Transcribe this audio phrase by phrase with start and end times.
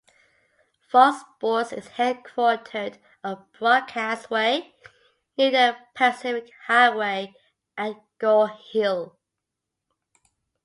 [0.89, 4.73] Fox Sports is headquartered on Broadcast Way
[5.37, 7.35] near the Pacific Highway
[7.77, 9.15] at Gore Hill.